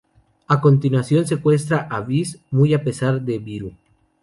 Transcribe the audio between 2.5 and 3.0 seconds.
a